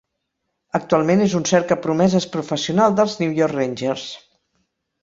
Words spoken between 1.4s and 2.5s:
un cercapromeses